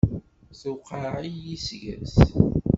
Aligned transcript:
Tewqeɛ-iyi 0.61 1.55
seg-s! 1.65 2.15